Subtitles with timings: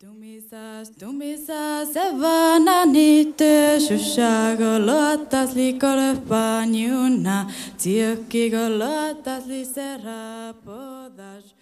[0.00, 7.50] Tumisas, tumisas, evana niitä, shushago lotas likole paniuna,
[7.82, 11.54] tiukkigo lotas lisera podas,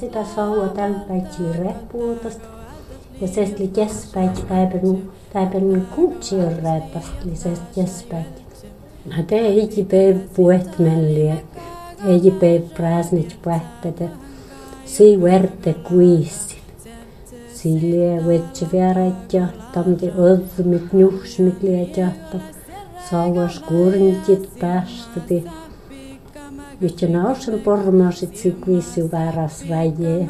[0.00, 2.46] sitä saua tällä päivä reppuutosta.
[3.20, 8.24] Ja se oli jäspäivä päivän päivän kuutsiorreetasta, eli se jäspäivä.
[9.04, 11.36] No te ei päivä puhetmelliä,
[12.06, 14.27] ei päivä prasnit puhettä.
[14.88, 16.56] Si verte kuissi.
[17.52, 22.40] Silje vetse vierait jahtamti, odmit nuhsmit liet jahtam.
[23.10, 25.44] Sauas kurntit päästäti.
[26.80, 30.28] Jo nausen pormasit si kuissi vääräs räjee,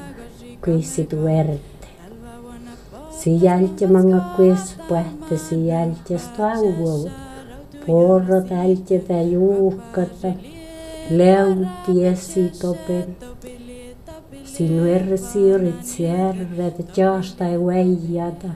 [0.65, 1.89] kuissi tuerte.
[3.19, 7.11] Si jälti manga kuis puhte si jälti stauvu.
[7.87, 10.33] Porrot älti tä juukkata.
[11.11, 13.17] Leuti topen.
[14.59, 18.49] Sinuer siirit sierret jaastai väijätä.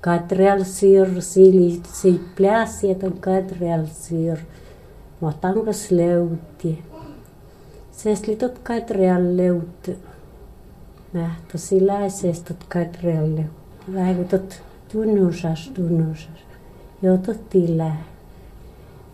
[0.00, 4.38] Katreal siir sili si pläsietan katreal siir.
[5.20, 6.82] Matangas leuti.
[7.92, 9.96] Sest litot katreal leuti.
[11.12, 13.50] Nähtä sillä sestot katreal leuti.
[13.94, 16.40] Väivutot tunnusas tunnusas.
[17.02, 18.04] Jotot tilää.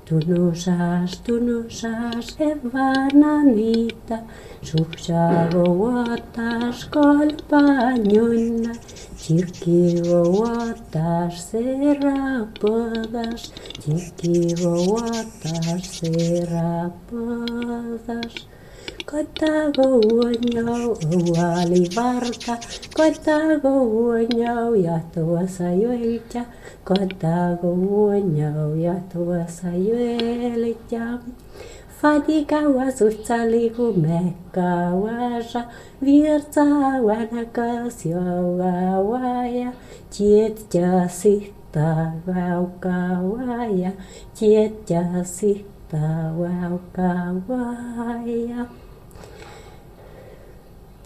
[0.05, 4.24] Του νοσάζ, του νοσάζ, ευανάντητα,
[4.62, 8.28] σουψάζω, άντα, κολπάνιου,
[8.60, 8.70] ντα,
[9.16, 10.02] σιρκί,
[10.44, 12.62] άντα, στερα, π,
[13.10, 13.28] ντα.
[19.10, 22.55] Kotagoonyao ualivarka,
[22.97, 26.42] kotagoonyao jatuvasayuelitja,
[26.84, 31.19] kotagoonyao jatuvasayuelitja.
[32.00, 35.62] Fadigawa sutsaligu mekkawasa,
[36.05, 39.72] virtsawanakas joavaja,
[40.10, 43.91] tietja sihta vaukavaja,
[44.38, 47.44] tietja sihta vaukavaja.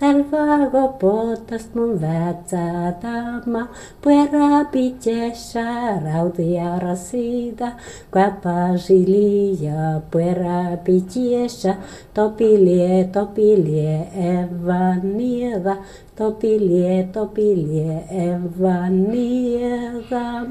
[0.00, 3.66] Talvago potast mun vätsäätämä,
[4.02, 5.64] puera pitjessä
[6.04, 7.72] rautia rasida,
[8.10, 11.74] kvapasi liia, puera pitjessä,
[12.14, 15.76] topilie, topilie, evan nieda,
[16.16, 20.46] topilie, topilie, evan nieda.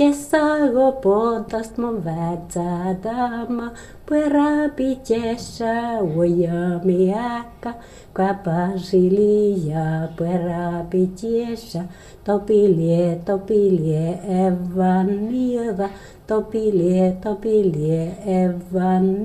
[0.00, 3.70] Tjessago potast mun vätsäätämä,
[4.06, 7.74] puera pitjessä, uojami äkkä,
[8.14, 11.84] kvapasi liia, puera pitjessä,
[12.24, 15.88] topilie, topilie, evan nieda,
[16.26, 19.24] topilie, topilie, evan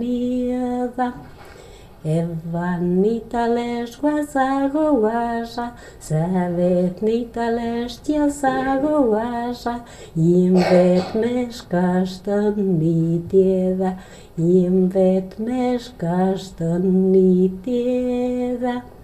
[2.06, 5.72] Evanita, leszła zagołasza,
[6.02, 9.80] Zawetnita leszcia zagołasza,
[10.16, 12.54] Im wet mieszkasz, to
[13.30, 13.96] tieda,
[14.38, 16.66] Im wet mieszkasz, to
[17.64, 18.95] tieda.